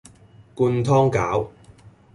[0.55, 1.47] 灌湯餃